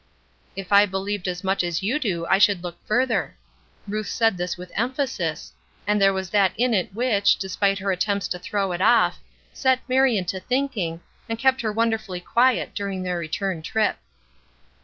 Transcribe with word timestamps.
"If 0.55 0.73
I 0.73 0.87
believed 0.87 1.27
as 1.27 1.43
much 1.43 1.63
as 1.63 1.83
you 1.83 1.99
do 1.99 2.25
I 2.25 2.39
should 2.39 2.63
look 2.63 2.83
further." 2.87 3.37
Ruth 3.87 4.07
said 4.07 4.35
this 4.35 4.57
with 4.57 4.71
emphasis; 4.73 5.53
and 5.85 6.01
there 6.01 6.11
was 6.11 6.31
that 6.31 6.53
in 6.57 6.73
it 6.73 6.95
which, 6.95 7.35
despite 7.37 7.77
her 7.77 7.91
attempts 7.91 8.27
to 8.29 8.39
throw 8.39 8.71
it 8.71 8.81
off, 8.81 9.19
set 9.53 9.87
Marion 9.87 10.25
to 10.25 10.39
thinking, 10.39 11.01
and 11.29 11.37
kept 11.37 11.61
her 11.61 11.71
wonderfully 11.71 12.19
quiet 12.19 12.73
during 12.73 13.03
their 13.03 13.19
return 13.19 13.61
trip. 13.61 13.97